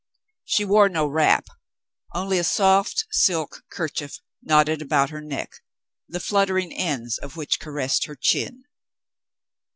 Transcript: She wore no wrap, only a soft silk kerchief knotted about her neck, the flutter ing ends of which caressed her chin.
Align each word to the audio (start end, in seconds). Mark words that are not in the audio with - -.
She 0.45 0.65
wore 0.65 0.89
no 0.89 1.05
wrap, 1.05 1.45
only 2.15 2.39
a 2.39 2.43
soft 2.43 3.05
silk 3.11 3.61
kerchief 3.69 4.17
knotted 4.41 4.81
about 4.81 5.11
her 5.11 5.21
neck, 5.21 5.51
the 6.07 6.19
flutter 6.19 6.57
ing 6.57 6.73
ends 6.73 7.19
of 7.19 7.37
which 7.37 7.59
caressed 7.59 8.05
her 8.05 8.15
chin. 8.19 8.63